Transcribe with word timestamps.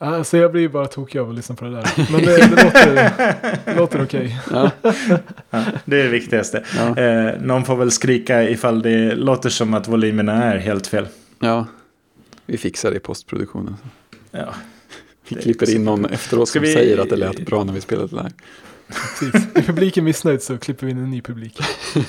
Alltså 0.00 0.36
jag 0.36 0.52
blir 0.52 0.68
bara 0.68 0.86
tokig 0.86 1.18
av 1.18 1.28
att 1.30 1.34
lyssna 1.36 1.54
på 1.54 1.64
det 1.64 1.70
där. 1.70 1.90
Men 2.12 2.20
det, 2.24 2.36
det 2.36 2.64
låter, 2.64 2.94
det 3.64 3.74
låter 3.76 4.02
okej. 4.02 4.40
Ja. 4.52 4.70
Ja, 5.50 5.64
det 5.84 6.00
är 6.00 6.04
det 6.04 6.08
viktigaste. 6.08 6.64
Ja. 6.76 6.96
Eh, 6.98 7.40
någon 7.40 7.64
får 7.64 7.76
väl 7.76 7.90
skrika 7.90 8.50
ifall 8.50 8.82
det 8.82 9.14
låter 9.14 9.48
som 9.48 9.74
att 9.74 9.88
volymerna 9.88 10.44
är 10.44 10.58
helt 10.58 10.86
fel. 10.86 11.06
ja, 11.38 11.66
vi 12.46 12.58
fixar 12.58 12.90
det 12.90 12.96
i 12.96 13.00
postproduktionen. 13.00 13.76
Ja. 14.30 14.54
Vi 15.28 15.36
klipper 15.36 15.74
in 15.74 15.84
någon 15.84 16.04
efteråt 16.04 16.48
som 16.48 16.62
vi- 16.62 16.72
säger 16.72 16.98
att 16.98 17.10
det 17.10 17.16
lät 17.16 17.46
bra 17.46 17.64
när 17.64 17.72
vi 17.72 17.80
spelade 17.80 18.08
live. 18.16 18.30
Precis. 18.88 19.46
Är 19.54 19.62
publiken 19.62 20.04
missnöjd 20.04 20.42
så 20.42 20.58
klipper 20.58 20.86
vi 20.86 20.92
in 20.92 20.98
en 20.98 21.10
ny 21.10 21.20
publik. 21.20 21.58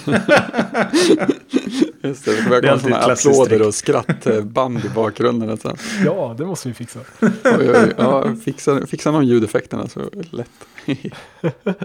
Just 2.01 2.25
det, 2.25 2.35
det 2.35 2.43
kommer 2.43 2.61
komma 2.61 2.79
sådana 2.79 2.97
applåder 2.97 3.67
och 3.67 3.73
skrattband 3.75 4.85
i 4.85 4.89
bakgrunden. 4.89 5.57
Sen. 5.57 5.75
Ja, 6.05 6.35
det 6.37 6.45
måste 6.45 6.67
vi 6.67 6.73
fixa. 6.73 6.99
Oj, 7.21 7.29
oj, 7.43 7.69
oj. 7.69 7.93
Ja, 7.97 8.35
fixa, 8.45 8.87
fixa 8.87 9.11
någon 9.11 9.27
ljudeffekterna 9.27 9.87
så 9.87 9.99
är 9.99 10.09
det 10.13 10.33
lätt. 10.33 10.49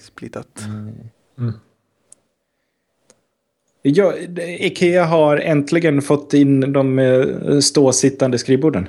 Splittat. 0.00 0.62
Mm. 1.38 1.52
Ja, 3.82 4.14
Ikea 4.38 5.04
har 5.04 5.36
äntligen 5.36 6.02
fått 6.02 6.34
in 6.34 6.72
de 6.72 6.98
eh, 6.98 7.58
ståsittande 7.58 8.38
skrivborden. 8.38 8.88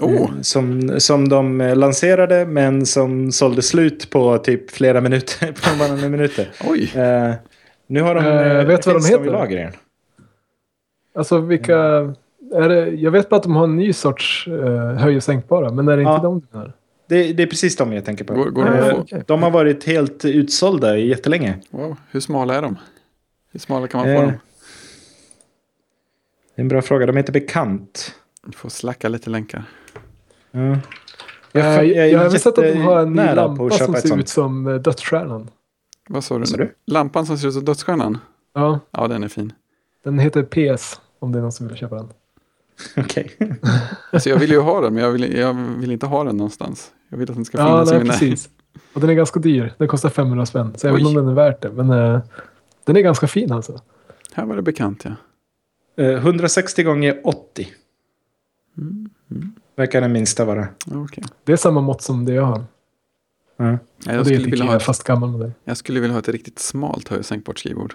Oh, 0.00 0.30
Som, 0.42 0.94
som 1.00 1.28
de 1.28 1.60
eh, 1.60 1.76
lanserade 1.76 2.46
men 2.46 2.86
som 2.86 3.32
sålde 3.32 3.62
slut 3.62 4.10
på 4.10 4.38
typ 4.38 4.70
flera 4.70 5.00
minuter. 5.00 5.46
På 5.62 5.78
bara 5.78 5.88
några 5.88 6.08
minuter. 6.08 6.50
oj. 6.64 6.90
Nu 7.86 8.00
har 8.02 8.14
de... 8.14 8.24
Eh, 8.24 8.58
eh, 8.58 8.66
vet 8.66 8.82
du 8.82 8.92
vad 8.92 9.02
de 9.02 9.08
heter? 9.08 9.26
i 9.26 9.30
lager 9.30 9.56
igen. 9.56 9.72
Alltså 11.14 11.38
vilka... 11.38 11.76
Är 12.54 12.68
det, 12.68 12.88
jag 12.88 13.10
vet 13.10 13.28
bara 13.28 13.36
att 13.36 13.42
de 13.42 13.56
har 13.56 13.64
en 13.64 13.76
ny 13.76 13.92
sorts 13.92 14.48
uh, 14.48 14.92
höj 14.92 15.16
och 15.16 15.22
sänkbara. 15.22 15.70
Men 15.72 15.88
är 15.88 15.96
det 15.96 16.02
inte 16.02 16.10
Ja. 16.12 16.18
de 16.22 16.40
du 16.40 16.46
menar? 16.50 16.72
Det, 17.08 17.32
det 17.32 17.42
är 17.42 17.46
precis 17.46 17.76
de 17.76 17.92
jag 17.92 18.04
tänker 18.04 18.24
på. 18.24 18.34
Går, 18.34 18.50
går 18.50 18.90
få? 18.90 18.96
okej. 18.96 19.22
De 19.26 19.42
har 19.42 19.50
varit 19.50 19.84
helt 19.84 20.24
utsålda 20.24 20.96
i 20.98 21.08
jättelänge. 21.08 21.54
Wow, 21.70 21.96
hur 22.10 22.20
smala 22.20 22.54
är 22.54 22.62
de? 22.62 22.78
Hur 23.52 23.60
smala 23.60 23.86
kan 23.88 23.98
man 24.00 24.06
få 24.16 24.22
Eh, 24.22 24.26
dem? 24.28 24.32
Det 26.54 26.60
är 26.60 26.62
en 26.62 26.68
bra 26.68 26.82
fråga. 26.82 27.06
De 27.06 27.16
heter 27.16 27.32
Bekant. 27.32 28.14
Vi 28.46 28.52
får 28.52 28.68
slacka 28.68 29.08
lite 29.08 29.30
länkar. 29.30 29.64
Ja. 30.50 30.60
Jag, 30.60 30.78
Jag, 31.52 31.86
jag, 31.86 32.10
jag 32.10 32.18
har 32.18 32.26
även 32.26 32.38
sett 32.40 32.58
att 32.58 32.64
de 32.64 32.72
har 32.82 33.00
en 33.00 33.12
ny 33.12 33.34
lampa 33.34 33.70
som 33.70 33.94
ser 33.94 34.18
ut 34.18 34.28
som 34.28 34.80
dödsstjärnan. 34.84 35.50
Vad 36.08 36.24
sa 36.24 36.34
du? 36.34 36.38
Vad 36.38 36.48
sa 36.48 36.56
du? 36.56 36.74
Lampan 36.86 37.26
som 37.26 37.38
ser 37.38 37.48
ut 37.48 37.54
som 37.54 37.64
dödsstjärnan? 37.64 38.18
Ja, 38.54 38.80
Ja, 38.90 39.08
den 39.08 39.24
är 39.24 39.28
fin. 39.28 39.52
den 40.04 40.18
heter 40.18 40.42
PS. 40.76 41.00
Om 41.18 41.32
det 41.32 41.38
är 41.38 41.42
någon 41.42 41.52
som 41.52 41.68
vill 41.68 41.76
köpa 41.76 41.96
den. 41.96 42.08
Okej. 42.96 43.36
Alltså 44.12 44.28
jag 44.30 44.38
vill 44.38 44.50
ju 44.50 44.60
ha 44.60 44.80
den, 44.80 44.94
men 44.94 45.02
jag 45.04 45.10
vill, 45.10 45.34
jag 45.36 45.54
vill 45.54 45.92
inte 45.92 46.06
ha 46.06 46.24
den 46.24 46.36
någonstans. 46.36 46.90
Jag 47.08 47.18
vill 47.18 47.30
att 47.30 47.36
den 47.36 47.44
ska 47.44 47.58
Ja, 47.58 47.64
finnas 47.66 47.88
i 47.90 47.92
nej, 47.94 48.02
mina... 48.02 48.12
precis. 48.12 48.48
Och 48.92 49.00
den 49.00 49.10
är 49.10 49.14
ganska 49.14 49.40
dyr. 49.40 49.74
Den 49.78 49.88
kostar 49.88 50.08
500 50.08 50.46
spänn. 50.46 50.72
Så 50.76 50.86
jag 50.86 50.92
vet 50.92 51.00
inte 51.00 51.08
om 51.08 51.14
den 51.14 51.28
är 51.28 51.34
värt 51.34 51.60
det. 51.62 51.70
Men 51.72 51.90
eh, 51.90 52.20
den 52.84 52.96
är 52.96 53.00
ganska 53.00 53.26
fin 53.26 53.52
alltså. 53.52 53.80
Här 54.32 54.44
var 54.46 54.56
det 54.56 54.62
bekant, 54.62 55.04
ja. 55.04 55.10
Eh, 56.04 56.10
160 56.14 56.82
gånger 56.82 57.20
80 57.24 57.68
Mm, 58.78 59.10
mm. 59.30 59.52
verkar 59.76 60.00
den 60.00 60.12
minsta 60.12 60.44
vara. 60.44 60.68
Okej. 60.94 61.24
Det 61.44 61.52
är 61.52 61.56
samma 61.56 61.80
mått 61.80 62.02
som 62.02 62.24
det 62.24 62.32
jag 62.32 62.42
har. 62.44 62.64
Ja. 63.56 63.78
Ja, 64.06 64.12
jag, 64.12 64.26
skulle 64.26 64.44
vilja 64.50 64.64
ha 64.64 64.76
ett, 64.76 64.82
fast 64.82 65.04
gammal 65.04 65.30
modell. 65.30 65.52
jag 65.64 65.76
skulle 65.76 66.00
vilja 66.00 66.14
ha 66.14 66.18
ett 66.20 66.28
riktigt 66.28 66.58
smalt 66.58 67.08
höj 67.08 67.18
och 67.18 67.26
sänkbart 67.26 67.58
skrivbord. 67.58 67.94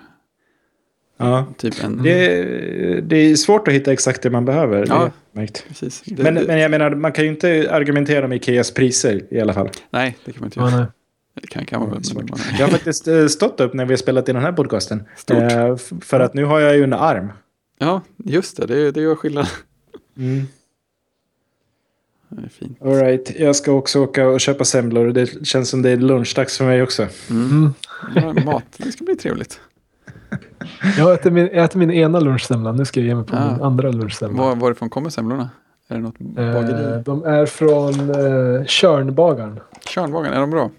Ja. 1.17 1.45
Typ 1.57 1.83
en... 1.83 2.03
Det, 2.03 3.01
det 3.01 3.15
är 3.17 3.35
svårt 3.35 3.67
att 3.67 3.73
hitta 3.73 3.91
exakt 3.93 4.21
det 4.21 4.29
man 4.29 4.45
behöver. 4.45 4.85
Ja. 4.89 5.11
Precis. 5.67 6.01
Det, 6.05 6.23
Men, 6.23 6.33
det, 6.35 6.43
men 6.47 6.59
jag 6.59 6.71
menar, 6.71 6.89
man 6.95 7.11
kan 7.11 7.23
ju 7.23 7.29
inte 7.29 7.67
argumentera 7.71 8.27
med 8.27 8.35
Ikeas 8.35 8.71
priser 8.73 9.21
i 9.33 9.41
alla 9.41 9.53
fall. 9.53 9.69
nej, 9.89 10.17
det 10.25 10.31
kan 10.31 10.39
man 10.41 10.47
inte 10.47 10.59
Ja, 10.59 10.69
göra. 10.69 10.79
nej. 10.79 10.87
Det 11.41 11.47
kan, 11.47 11.65
kan. 11.65 12.03
Svårt. 12.03 12.29
man- 12.29 12.39
Jag 12.59 12.65
har 12.65 12.71
faktiskt 12.71 13.07
eh, 13.07 13.27
stått 13.27 13.59
upp 13.59 13.73
när 13.73 13.85
vi 13.85 13.91
har 13.93 13.97
spelat 13.97 14.29
in 14.29 14.35
den 14.35 14.43
här 14.43 14.51
podcasten. 14.51 15.03
Stort. 15.17 15.37
Eh, 15.51 15.75
för 16.01 16.19
att 16.19 16.33
nu 16.33 16.45
har 16.45 16.59
jag 16.59 16.75
ju 16.77 16.83
en 16.83 16.93
arm. 16.93 17.27
Ja, 17.79 18.01
just 18.17 18.57
det. 18.57 18.65
Det, 18.65 18.91
det 18.91 19.01
gör 19.01 19.15
skillnad. 19.15 19.47
Mm. 20.17 20.45
Det 22.29 22.41
är 22.45 22.49
fint. 22.49 22.77
All 22.81 22.91
right. 22.93 23.39
Jag 23.39 23.55
ska 23.55 23.71
också 23.71 23.99
åka 24.03 24.27
och 24.27 24.39
köpa 24.39 24.65
semlor. 24.65 25.07
Det 25.07 25.47
känns 25.47 25.69
som 25.69 25.81
det 25.81 25.89
är 25.89 25.97
lunchdags 25.97 26.57
för 26.57 26.65
mig 26.65 26.83
också. 26.83 27.07
Mm. 27.29 27.49
Mm. 27.51 27.73
Ja, 28.15 28.43
mat, 28.45 28.63
det 28.77 28.91
ska 28.91 29.03
bli 29.05 29.15
trevligt. 29.15 29.59
Jag 30.97 31.13
äter 31.13 31.31
min, 31.31 31.49
jag 31.53 31.63
äter 31.65 31.79
min 31.79 31.91
ena 31.91 32.19
lunchsemla. 32.19 32.71
Nu 32.71 32.85
ska 32.85 32.99
jag 32.99 33.07
ge 33.07 33.15
mig 33.15 33.25
på 33.25 33.35
Ah. 33.35 33.51
min 33.51 33.61
andra 33.61 33.91
lunchsemla. 33.91 34.43
Var, 34.43 34.55
varifrån 34.55 34.89
kommer 34.89 35.09
semlorna? 35.09 35.49
Är 35.87 35.95
det 35.95 36.01
något 36.01 36.15
Eh, 36.21 36.53
bageri? 36.53 37.03
de 37.05 37.23
är 37.23 37.45
från 37.45 37.93
eh, 38.09 38.65
Tjörnbagaren. 38.65 39.59
Tjörnbagaren, 39.85 40.33
är 40.33 40.39
de 40.39 40.49
bra? 40.49 40.69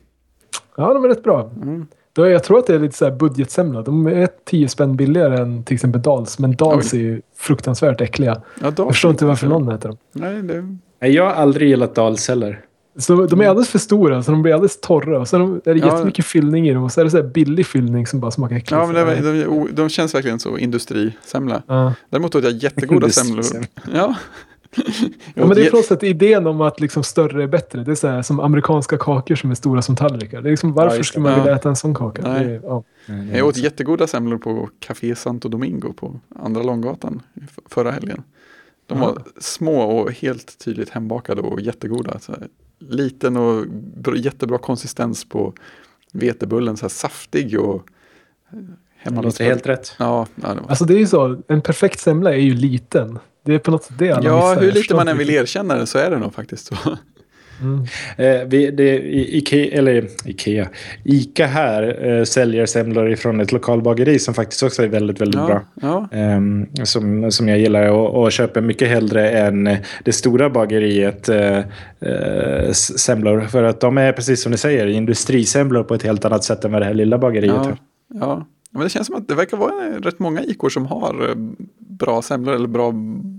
Ja, 0.77 0.95
de 0.95 1.05
är 1.05 1.09
rätt 1.09 1.23
bra. 1.23 1.51
Mm. 1.63 1.87
Jag 2.29 2.45
tror 2.45 2.59
att 2.59 2.67
det 2.67 2.75
är 2.75 2.79
lite 2.79 2.97
så 2.97 3.05
här 3.05 3.13
budgetsemla. 3.13 3.83
De 3.83 4.07
är 4.07 4.29
10 4.45 4.69
spänn 4.69 4.97
billigare 4.97 5.37
än 5.43 5.65
till 5.65 5.75
exempel 5.75 6.03
Dals. 6.03 6.39
Men 6.39 6.57
Dals 6.57 6.95
är 6.95 6.99
ju 6.99 7.21
fruktansvärt 7.39 8.01
äckliga. 8.01 8.43
Ja, 8.61 8.73
Jag 8.77 8.89
förstår 8.89 9.11
inte 9.11 9.25
varför 9.25 9.47
någon 9.47 9.69
äter 9.69 9.89
dem. 9.89 9.99
Nej, 10.13 10.43
det, 10.43 10.77
Nej, 11.01 11.13
Jag 11.15 11.25
har 11.25 11.33
aldrig 11.33 11.69
gillat 11.69 11.95
Dals 11.95 12.29
heller. 12.29 12.61
Så 12.99 13.27
de 13.27 13.41
är 13.41 13.49
alldeles 13.49 13.69
för 13.69 13.79
stora 13.79 14.23
så 14.23 14.31
de 14.31 14.43
blir 14.43 14.53
alldeles 14.55 14.81
torra. 14.81 15.21
Och 15.21 15.29
sen 15.29 15.61
är 15.65 15.75
det 15.75 15.81
Ja. 15.81 15.87
jättemycket 15.87 16.25
fyllning 16.25 16.69
i 16.69 16.75
dem. 16.75 16.83
Och 16.85 16.93
så 16.93 17.01
är 17.01 17.05
det 17.05 17.11
så 17.11 17.17
här 17.17 17.25
billig 17.25 17.67
fyllning 17.67 18.07
som 18.07 18.21
bara 18.21 18.31
smakar 18.31 18.57
äckligt. 18.57 18.71
ja, 18.73 18.87
men 18.87 18.95
det, 18.95 19.33
de, 19.33 19.45
de, 19.45 19.69
de 19.73 19.89
känns 19.89 20.15
verkligen 20.15 20.39
så 20.41 20.59
industrisemla. 20.59 21.63
Ja. 21.67 21.95
Däremot 22.11 22.35
åt 22.35 22.45
jag 22.45 22.53
jättegoda 22.53 23.09
semlor. 23.09 23.45
Ja. 23.95 24.15
Ja, 25.35 25.47
men 25.47 25.49
det 25.49 25.67
är 25.67 25.71
på 25.71 25.77
något 25.77 25.87
sätt 25.87 26.03
idén 26.03 26.47
om 26.47 26.61
att 26.61 26.81
liksom 26.81 27.03
större 27.03 27.43
är 27.43 27.47
bättre. 27.47 27.85
Det 27.85 27.91
är 27.91 27.95
så 27.95 28.09
här, 28.09 28.23
som 28.23 28.41
amerikanska 28.41 28.99
kakor 28.99 29.35
som 29.35 29.51
är 29.51 29.55
stora 29.55 29.83
som 29.83 29.97
tallrikar. 29.97 30.43
Det 30.43 30.49
är 30.49 30.51
liksom, 30.51 30.73
varför 30.73 30.99
det. 30.99 31.05
skulle 31.05 31.23
man 31.23 31.33
Ja. 31.33 31.39
vilja 31.39 31.55
äta 31.57 31.69
en 31.69 31.77
sån 31.77 31.95
kaka? 31.95 32.23
Nej. 32.23 32.45
Det 32.45 32.55
är, 32.55 32.61
ja. 32.63 32.85
Jag 33.33 33.47
åt 33.47 33.57
jättegoda 33.57 34.07
semlor 34.07 34.39
på 34.39 34.69
Café 34.79 35.15
Santo 35.17 35.49
Domingo 35.49 35.93
på 35.93 36.21
Andra 36.37 36.63
Långgatan 36.63 37.23
förra 37.69 37.91
helgen. 37.91 38.23
De 38.87 39.01
var 39.01 39.23
små 39.39 39.81
och 39.83 40.13
helt 40.13 40.59
tydligt 40.59 40.91
hembakade 40.91 41.41
och 41.43 41.61
jättegoda. 41.61 42.19
Så 42.19 42.33
här, 42.33 42.49
liten 42.79 43.37
och 43.37 43.65
br- 44.01 44.17
jättebra 44.17 44.59
konsistens 44.59 45.25
på 45.29 45.53
vetebullen, 46.13 46.77
så 46.77 46.85
här 46.85 46.89
saftig 46.91 47.61
och 47.61 47.75
eh, 48.53 49.13
Det 49.15 49.23
låter 49.23 49.45
helt 49.45 49.67
rätt. 49.67 49.95
Ja, 49.99 50.27
ja, 50.35 50.49
det 50.55 50.61
var... 50.61 50.69
Alltså 50.69 50.85
det 50.85 50.95
är 50.95 50.99
ju 50.99 51.07
så. 51.07 51.43
En 51.49 51.61
perfekt 51.63 52.01
semla 52.01 52.33
är 52.33 52.39
ju 52.41 52.55
liten. 52.55 53.19
Det 53.51 53.55
är 53.55 53.59
på 53.59 53.71
något 53.71 53.85
sätt 53.85 53.97
det 53.99 54.11
alla 54.11 54.29
ja 54.29 54.49
missar. 54.49 54.63
hur 54.63 54.73
lite 54.73 54.95
man 54.95 55.09
än 55.09 55.19
vill 55.19 55.31
erkänna 55.31 55.75
det 55.75 55.87
så 55.87 55.99
är 55.99 56.11
det 56.11 56.19
nog 56.19 56.35
faktiskt 56.35 56.67
så. 56.67 56.75
Mm. 57.63 57.85
Eh, 58.17 58.47
vi, 58.49 58.71
det, 58.71 58.97
Ikea, 59.37 59.79
eller 59.79 60.09
Ikea, 60.25 60.69
Ica 61.05 61.47
här 61.47 62.07
eh, 62.07 62.25
säljer 62.25 62.67
semlor 62.67 63.11
ifrån 63.11 63.41
ett 63.41 63.53
lokalbageri 63.53 64.19
som 64.19 64.35
faktiskt 64.35 64.63
också 64.63 64.83
är 64.83 64.89
väldigt, 64.89 65.21
väldigt 65.21 65.41
bra. 65.47 65.63
Ja, 65.75 66.09
ja. 66.13 66.19
Ehm, 66.19 66.67
som, 66.85 67.33
som 67.33 67.49
jag 67.49 67.59
gillar 67.59 67.89
och, 67.89 68.23
och 68.23 68.33
köper 68.33 68.61
mycket 68.61 68.89
hellre 68.89 69.31
än 69.31 69.77
det 70.05 70.13
stora 70.13 70.51
bageriet 70.51 71.29
eh, 71.29 71.59
eh, 72.01 72.73
semlor. 72.73 73.41
För 73.41 73.63
att 73.63 73.81
de 73.81 73.99
är 73.99 74.13
precis 74.13 74.43
som 74.43 74.53
ni 74.53 74.59
säger 74.59 74.87
industrisemlor 74.87 75.83
på 75.83 75.95
ett 75.95 76.03
helt 76.03 76.25
annat 76.25 76.45
sätt 76.45 76.65
än 76.65 76.73
vad 76.73 76.83
det 76.83 76.87
här 76.87 76.95
lilla 76.95 77.19
bageriet 77.19 77.55
ja, 77.55 77.63
har. 77.63 77.79
ja. 78.15 78.47
Men 78.71 78.83
det 78.83 78.89
känns 78.89 79.07
som 79.07 79.17
att 79.17 79.29
det 79.29 79.35
verkar 79.35 79.57
vara 79.57 79.99
rätt 80.03 80.19
många 80.19 80.43
ikor 80.43 80.69
som 80.69 80.87
har 80.87 81.29
eh, 81.29 81.35
bra 82.01 82.23
semlor 82.23 82.55
eller 82.55 82.69
bra 82.69 82.93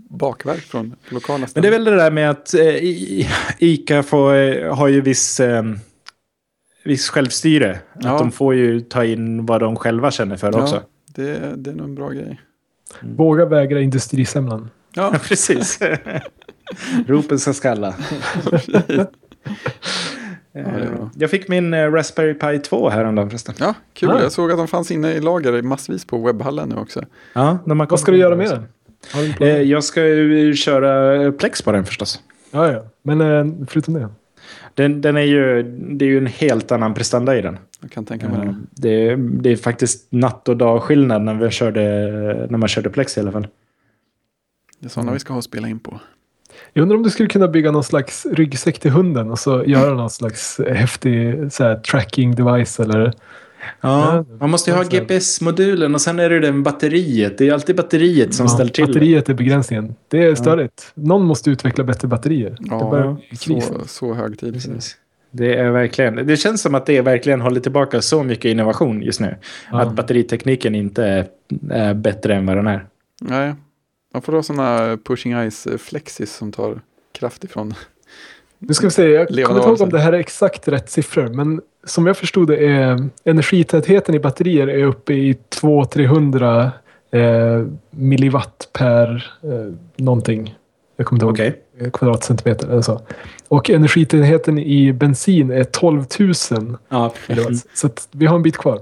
bakverk 0.10 0.62
från 0.62 0.96
lokala 1.10 1.40
Men 1.40 1.48
ställen. 1.48 1.62
det 1.72 1.76
är 1.76 1.80
väl 1.80 1.84
det 1.84 1.96
där 1.96 2.12
med 2.12 2.30
att 2.30 2.54
eh, 2.54 2.76
Ica 3.60 4.04
får, 4.04 4.36
eh, 4.36 4.76
har 4.76 4.88
ju 4.88 5.02
viss, 5.02 5.40
eh, 5.40 5.64
viss 6.84 7.10
självstyre. 7.10 7.80
Ja. 8.00 8.12
Att 8.12 8.20
de 8.20 8.32
får 8.32 8.56
ju 8.56 8.82
ta 8.82 9.06
in 9.06 9.46
vad 9.46 9.60
de 9.60 9.76
själva 9.76 10.12
känner 10.12 10.38
för 10.38 10.62
också. 10.62 10.76
Ja, 10.76 10.82
det, 11.06 11.54
det 11.56 11.70
är 11.70 11.76
nog 11.76 11.88
en 11.88 11.96
bra 11.96 12.10
grej. 12.10 12.42
Våga 13.02 13.46
vägra 13.46 13.82
industrisemlan. 13.82 14.70
Ja, 14.94 15.16
Precis. 15.24 15.80
Ropen 17.08 17.40
ska 17.40 17.54
skalla. 17.54 17.96
är 20.60 20.96
bra. 20.96 21.10
jag 21.16 21.30
fick 21.30 21.48
min 21.48 21.74
eh, 21.74 21.92
Raspberry 21.92 22.34
Pi 22.34 22.60
2 22.60 22.90
häromdagen 22.90 23.30
förresten. 23.30 23.56
ja 23.60 23.74
kul. 23.94 24.10
Ah. 24.10 24.22
Jag 24.22 24.32
såg 24.32 24.52
att 24.52 24.58
de 24.58 24.68
fanns 24.68 24.92
inne 24.92 25.14
i 25.14 25.20
lager 25.20 25.62
massvis 25.62 26.06
på 26.06 26.18
webbhallen 26.18 26.70
nu 26.70 26.76
också. 26.76 27.04
Ja, 27.34 27.58
de 27.66 27.78
Vad 27.78 28.00
ska 28.00 28.12
du 28.12 28.18
göra 28.18 28.36
med 28.36 28.50
den? 28.50 28.66
Eh, 29.40 29.48
jag 29.48 29.84
ska 29.84 30.08
ju 30.08 30.54
köra 30.56 31.24
eh, 31.24 31.32
Plex 31.32 31.62
på 31.62 31.72
den 31.72 31.86
förstås. 31.86 32.22
Ja, 32.52 32.72
ja. 32.72 32.84
Men 33.04 33.22
eh, 33.22 33.66
förutom 33.68 33.94
det. 33.94 34.10
Den, 34.74 35.02
den 35.02 35.18
är 35.18 35.22
ju, 35.22 35.64
det 35.64 36.06
är 36.06 36.10
ju 36.10 36.18
en 36.18 36.28
helt 36.28 36.72
annan 36.72 36.94
prestanda 36.94 37.38
i 37.38 37.42
den. 37.42 37.58
Jag 37.82 37.92
kan 37.92 38.06
tänka 38.06 38.30
mig 38.30 38.48
Eh, 38.48 38.54
det. 38.72 39.16
Det, 39.16 39.16
det 39.16 39.52
är 39.52 39.56
faktiskt 39.56 40.08
natt 40.12 40.50
och 40.50 40.58
dag 40.58 40.82
skillnad 40.82 41.22
när, 41.22 41.34
vi 41.34 41.50
körde, 41.50 41.82
när 42.50 42.58
man 42.58 42.70
körde 42.70 42.90
Plex 42.90 43.18
i 43.18 43.20
alla 43.20 43.32
fall. 43.32 43.48
Det 44.80 44.88
är 44.88 44.90
sådana 44.90 45.14
vi 45.14 45.20
ska 45.20 45.34
ha 45.34 45.38
att 45.40 45.46
spela 45.46 45.68
in 45.68 45.80
på. 45.80 46.00
Jag 46.74 46.82
undrar 46.84 46.98
om 46.98 47.04
du 47.04 47.10
skulle 47.10 47.30
kunna 47.30 47.48
bygga 47.48 47.72
någon 47.72 47.84
slags 47.84 48.26
ryggsäck 48.26 48.80
till 48.80 48.92
hunden 48.92 49.32
och 49.32 49.40
så 49.40 49.64
göra 49.66 49.94
någon 49.94 50.10
slags 50.10 50.60
häftig 50.70 51.52
så 51.52 51.64
här, 51.64 51.76
tracking 51.76 52.36
device 52.36 52.80
eller 52.80 53.14
Ja, 53.82 54.26
man 54.40 54.50
måste 54.50 54.72
ju 54.72 54.78
ha 54.78 54.84
GPS-modulen 54.84 55.94
och 55.94 56.02
sen 56.02 56.20
är 56.20 56.30
det 56.30 56.40
den 56.40 56.64
batteriet. 56.64 57.38
Det 57.38 57.50
är 57.50 57.54
alltid 57.54 57.76
batteriet 57.76 58.34
som 58.34 58.46
Ja, 58.46 58.50
ställer 58.50 58.72
till 58.72 58.86
batteriet 58.86 59.30
är 59.30 59.34
begränsningen. 59.34 59.96
Det 60.08 60.24
är 60.24 60.36
störigt. 60.36 60.92
Någon 60.94 61.26
måste 61.26 61.50
utveckla 61.50 61.84
bättre 61.84 62.08
batterier. 62.08 62.58
kris. 63.30 63.66
så, 63.68 63.88
så 63.88 64.14
hög 64.14 64.40
tid. 64.40 64.54
Precis. 64.54 64.98
Det 65.32 65.56
är 65.56 65.72
verkligen, 65.72 66.16
det 66.16 66.38
känns 66.38 66.62
som 66.62 66.76
att 66.76 66.86
det 66.86 67.02
verkligen 67.02 67.42
håller 67.42 67.60
tillbaka 67.60 68.02
så 68.02 68.24
mycket 68.24 68.46
innovation 68.46 69.02
just 69.02 69.20
nu. 69.20 69.36
Ja. 69.72 69.82
Att 69.82 69.96
batteritekniken 69.96 70.76
inte 70.76 71.06
är, 71.06 71.28
är 71.72 71.94
bättre 71.94 72.36
än 72.36 72.46
vad 72.46 72.58
den 72.58 72.68
är. 72.68 72.86
Nej, 73.22 73.54
man 74.14 74.22
får 74.22 74.34
ha 74.34 74.44
sådana 74.44 74.98
pushing 74.98 75.52
ice 75.52 75.68
flexis 75.80 76.34
som 76.36 76.52
tar 76.52 76.82
kraft 77.20 77.44
ifrån. 77.44 77.74
Nu 78.64 78.74
ska 78.74 78.88
vi 78.88 78.92
se, 78.92 79.04
jag 79.10 79.28
kommer 79.28 79.58
inte 79.58 79.70
ihåg 79.70 79.82
om 79.82 79.90
det 79.90 80.00
här 80.00 80.14
är 80.14 80.20
exakt 80.20 80.68
rätt 80.68 80.90
siffror. 80.90 81.28
Men 81.28 81.62
som 81.84 82.08
jag 82.08 82.18
förstod 82.18 82.48
det 82.48 82.58
är 82.68 83.10
energitätheten 83.24 84.16
i 84.16 84.20
batterier 84.20 84.68
är 84.68 84.84
uppe 84.84 85.14
i 85.14 85.38
200-300 85.56 86.70
eh, 87.12 87.66
milliwatt 87.90 88.70
per 88.74 89.32
eh, 89.44 89.74
någonting. 89.96 90.56
Jag 90.96 91.08
kommer 91.08 91.26
inte 91.32 91.44
ihåg. 91.44 91.54
Eh, 91.80 91.92
Kvadratcentimeter 91.92 92.68
eller 92.68 92.82
så. 92.82 93.02
Och 93.48 93.70
energitätheten 93.70 94.60
i 94.60 94.94
bensin 94.94 95.52
är 95.52 95.64
12 95.64 96.06
000 96.20 96.78
Ja. 96.90 97.14
milliwatt. 97.30 97.68
Så 97.74 97.88
att 97.88 98.08
vi 98.12 98.26
har 98.26 98.36
en 98.36 98.44
bit 98.44 98.58
kvar. 98.58 98.80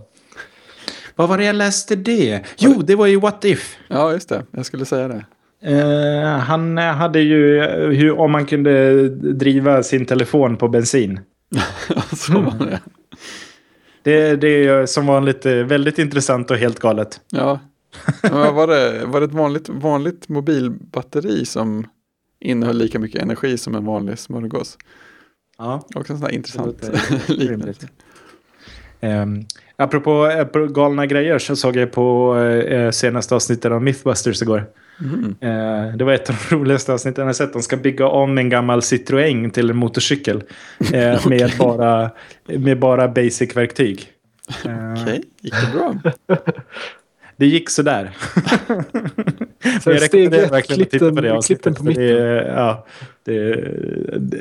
Vad 1.20 1.30
var 1.30 1.38
det 1.38 1.46
jag 1.46 1.56
läste 1.56 1.96
det? 1.96 2.42
Jo, 2.58 2.82
det 2.82 2.96
var 2.96 3.08
ju 3.08 3.20
What 3.20 3.46
If. 3.46 3.78
Ja, 3.88 4.12
just 4.12 4.30
det. 4.30 4.46
Jag 4.52 4.66
skulle 4.66 4.86
säga 4.86 5.08
det. 5.08 5.26
Eh, 5.62 6.38
han 6.38 6.78
hade 6.78 7.20
ju 7.20 7.60
eh, 7.60 7.90
hur, 7.90 8.20
om 8.20 8.32
man 8.32 8.46
kunde 8.46 9.10
driva 9.10 9.84
sin 9.84 10.06
telefon 10.06 10.58
på 10.58 10.68
bensin. 10.68 11.20
så 12.16 12.34
var 12.42 12.66
det. 12.66 12.80
Det, 14.04 14.36
det 14.36 14.48
är 14.48 14.86
som 14.86 15.06
vanligt 15.06 15.46
eh, 15.46 15.54
väldigt 15.54 16.00
intressant 16.00 16.52
och 16.52 16.58
helt 16.58 16.80
galet. 16.80 17.22
Ja. 17.30 17.60
Vad 18.24 18.54
var 18.54 18.68
det, 18.68 19.06
var 19.06 19.20
det 19.20 19.26
ett 19.26 19.34
vanligt, 19.34 19.70
vanligt 19.70 20.30
mobilbatteri 20.30 21.46
som 21.46 21.88
innehöll 22.40 22.78
lika 22.78 23.00
mycket 23.00 23.22
energi 23.22 23.58
som 23.58 23.76
en 23.76 23.86
vanlig 23.86 24.20
smörgås? 24.20 24.78
Ja. 25.58 25.88
Också 25.96 26.14
en 26.14 26.20
sån 26.20 26.28
här 26.28 26.36
intressant 26.36 26.90
liknelse. 27.28 27.88
Rimligt. 29.02 29.24
Um, 29.24 29.46
apropå, 29.76 30.32
galna 30.70 31.06
grejer 31.06 31.40
så 31.40 31.56
såg 31.56 31.76
jag 31.76 31.92
på 31.92 32.38
eh, 32.38 32.92
senaste 32.92 33.36
avsnittet 33.36 33.72
av 33.72 33.84
Mythbusters 33.84 34.42
igår. 34.42 34.66
Mm. 35.02 35.36
Eh, 35.42 35.96
det 35.96 36.04
var 36.04 36.14
ett 36.14 36.30
av 36.30 36.36
de 36.50 36.56
roligaste 36.56 36.94
avsnitten 36.94 37.26
jag 37.28 37.36
sett. 37.36 37.54
De 37.54 37.62
ska 37.62 37.78
bygga 37.78 38.08
om 38.08 38.38
en 38.38 38.50
gammal 38.50 38.80
Citroën 38.80 39.52
till 39.52 39.70
en 39.70 39.78
motorcykel. 39.78 40.44
eh, 40.94 41.28
med, 41.28 41.52
bara, 41.60 42.12
med 42.46 42.80
bara 42.80 43.08
basic-verktyg. 43.08 44.08
Eh, 44.66 45.02
Okej, 45.02 45.24
gick 45.42 45.54
det 45.54 45.78
bra? 45.78 45.96
Det 47.40 47.46
gick 47.46 47.70
sådär. 47.70 48.18
Så 49.84 49.92
jag 49.92 50.02
rekommenderar 50.02 50.50
verkligen 50.50 50.82
att 50.82 50.90
titta 50.90 51.12
på 51.12 51.22
det 51.22 51.34
avsnittet. 51.34 51.78
på 51.78 51.84
mitten. 51.84 52.04
Det 52.04 52.20
är, 52.20 52.48
ja, 52.48 52.86
det, 53.24 53.56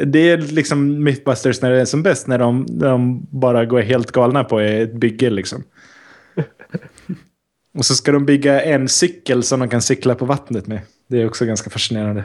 det 0.05 0.31
är 0.31 0.39
liksom 0.39 1.05
Mythbusters 1.05 1.63
när 1.63 1.71
det 1.71 1.81
är 1.81 1.85
som 1.85 2.03
bäst. 2.03 2.27
När 2.27 2.39
de, 2.39 2.67
när 2.69 2.89
de 2.89 3.27
bara 3.31 3.65
går 3.65 3.81
helt 3.81 4.13
galna 4.13 4.45
på 4.45 4.61
ett 4.61 4.93
bygge 4.93 5.31
liksom. 5.31 5.63
Och 7.75 7.85
så 7.85 7.95
ska 7.95 8.13
de 8.13 8.27
bygga 8.27 8.63
en 8.63 8.89
cykel 8.89 9.43
som 9.43 9.61
de 9.61 9.69
kan 9.69 9.83
cykla 9.83 10.15
på 10.15 10.25
vattnet 10.25 10.67
med. 10.67 10.81
Det 11.07 11.23
är 11.23 11.27
också 11.27 11.45
ganska 11.45 11.71
fascinerande. 11.71 12.25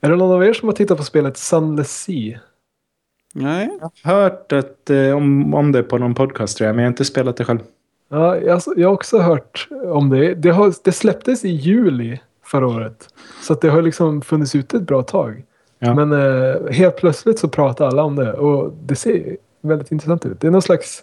Är 0.00 0.10
det 0.10 0.16
någon 0.16 0.32
av 0.32 0.44
er 0.44 0.52
som 0.52 0.68
har 0.68 0.76
tittat 0.76 0.98
på 0.98 1.04
spelet 1.04 1.36
Sunless 1.36 2.02
Sea? 2.02 2.40
Nej, 3.34 3.68
Jag 3.80 4.12
har 4.12 4.22
hört 4.22 4.52
att, 4.52 4.90
eh, 4.90 5.16
om, 5.16 5.54
om 5.54 5.72
det 5.72 5.82
på 5.82 5.98
någon 5.98 6.14
podcast 6.14 6.56
tror 6.56 6.66
jag, 6.66 6.76
men 6.76 6.82
jag 6.82 6.88
har 6.88 6.92
inte 6.92 7.04
spelat 7.04 7.36
det 7.36 7.44
själv. 7.44 7.60
Ja, 8.08 8.36
jag, 8.36 8.60
jag 8.76 8.88
har 8.88 8.94
också 8.94 9.18
hört 9.18 9.68
om 9.84 10.10
det. 10.10 10.34
Det, 10.34 10.50
har, 10.50 10.74
det 10.84 10.92
släpptes 10.92 11.44
i 11.44 11.48
juli 11.48 12.20
förra 12.44 12.66
året. 12.66 13.08
Så 13.42 13.52
att 13.52 13.60
det 13.60 13.68
har 13.68 13.82
liksom 13.82 14.22
funnits 14.22 14.54
ute 14.54 14.76
ett 14.76 14.82
bra 14.82 15.02
tag. 15.02 15.44
Ja. 15.78 15.94
Men 15.94 16.12
eh, 16.12 16.70
helt 16.70 16.96
plötsligt 16.96 17.38
så 17.38 17.48
pratar 17.48 17.86
alla 17.86 18.02
om 18.02 18.16
det. 18.16 18.32
Och 18.32 18.72
det 18.82 18.96
ser 18.96 19.36
väldigt 19.60 19.92
intressant 19.92 20.26
ut. 20.26 20.40
Det 20.40 20.46
är 20.46 20.50
någon 20.50 20.62
slags... 20.62 21.02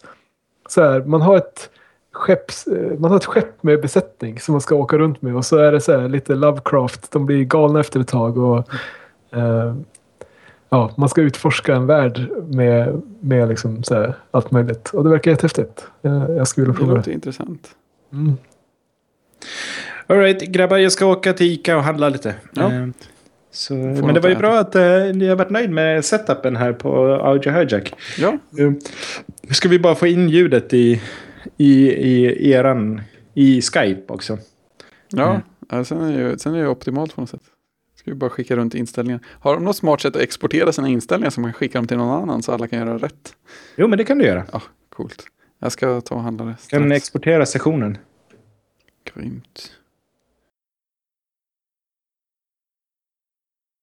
Så 0.70 0.82
här, 0.82 1.04
man 1.04 1.22
har 1.22 1.38
ett 1.38 1.70
skepps, 2.12 2.68
eh, 2.68 3.00
man 3.00 3.12
har 3.12 3.18
ett 3.18 3.26
skepp 3.26 3.64
med 3.64 3.82
besättning 3.82 4.40
som 4.40 4.54
man 4.54 4.62
ska 4.62 4.76
åka 4.76 4.98
runt 4.98 5.22
med. 5.22 5.36
Och 5.36 5.46
så 5.46 5.58
är 5.58 5.72
det 5.72 5.82
så 5.82 6.00
här 6.00 6.10
lite 6.10 6.36
Lovecraft. 6.36 7.12
De 7.12 7.26
blir 7.26 7.44
galna 7.44 7.80
efter 7.80 8.00
ett 8.00 8.08
tag. 8.08 8.38
Och, 8.38 8.58
eh, 9.38 9.76
ja, 10.72 10.94
man 10.98 11.10
ska 11.10 11.22
utforska 11.22 11.76
en 11.76 11.86
värld 11.86 12.28
med, 12.48 13.02
med 13.20 13.50
liksom 13.50 13.84
så 13.84 13.96
här, 13.96 14.14
allt 14.32 14.52
möjligt. 14.52 14.90
Och 14.90 15.04
det 15.04 15.10
verkar 15.10 15.32
jättehäftigt. 15.32 15.86
Jag, 16.02 16.36
jag 16.38 16.48
skulle 16.48 16.66
vilja 16.68 16.78
prova 16.78 16.92
det. 16.92 16.98
låter 16.98 17.12
intressant. 17.12 17.68
Mm. 18.14 18.34
Alright, 20.08 20.42
grabbar, 20.42 20.78
jag 20.78 20.92
ska 20.92 21.06
åka 21.06 21.34
till 21.34 21.48
Ica 21.52 21.78
och 21.78 21.84
handla 21.84 22.10
lite. 22.10 22.36
Ja. 22.54 22.74
Eh, 22.74 22.88
Så, 23.52 23.74
men 23.74 24.14
det 24.14 24.20
var 24.20 24.30
ju 24.30 24.36
bra 24.36 24.60
att 24.60 24.76
eh, 24.76 24.82
ni 25.14 25.28
har 25.28 25.36
varit 25.36 25.50
nöjd 25.50 25.70
med 25.72 26.06
setupen 26.06 26.56
här 26.56 26.74
på 26.74 27.14
Audio 27.14 27.52
Hijack. 27.52 27.94
Ja, 28.18 28.30
Eh, 28.60 28.72
Nu 29.42 29.54
ska 29.54 29.70
vi 29.70 29.80
bara 29.80 29.96
få 29.96 30.08
in 30.08 30.30
ljudet 30.30 30.74
i, 30.74 31.02
i, 31.58 31.90
i 31.92 32.52
eran 32.52 33.02
i 33.34 33.62
Skype 33.62 34.14
också. 34.14 34.38
ja. 35.10 35.30
Mm. 35.30 35.42
ja 35.70 35.84
sen, 35.84 36.02
är 36.02 36.18
det 36.18 36.20
ju, 36.30 36.38
sen 36.38 36.56
är 36.56 36.62
det 36.62 36.68
optimalt 36.68 37.16
på 37.16 37.22
något 37.22 37.30
sätt. 37.30 37.42
Ska 38.02 38.12
vi 38.12 38.16
bara 38.16 38.30
skicka 38.30 38.56
runt 38.56 38.76
inställningar. 38.76 39.20
Har 39.28 39.54
de 39.54 39.64
något 39.64 39.76
smart 39.76 40.02
sätt 40.02 40.16
att 40.16 40.22
exportera 40.22 40.72
sina 40.74 40.88
inställningar 40.88 41.30
som 41.30 41.42
man 41.42 41.54
skickar 41.54 41.80
dem 41.80 41.88
till 41.88 41.98
någon 41.98 42.22
annan 42.24 42.44
så 42.44 42.52
alla 42.52 42.68
kan 42.68 42.80
göra 42.80 42.98
rätt? 42.98 43.36
Jo, 43.76 43.88
men 43.88 43.98
det 43.98 44.04
kan 44.04 44.18
du 44.18 44.26
göra. 44.26 44.46
Ja, 44.52 44.62
coolt. 44.90 45.24
Jag 45.60 45.72
ska 45.72 46.02
ta 46.02 46.16
och 46.16 46.22
handla 46.22 46.46
det 46.46 46.52
Du 46.52 46.56
kan 46.70 46.82
strax. 46.84 46.98
exportera 46.98 47.46
sessionen. 47.46 47.98
Grymt. 49.14 49.72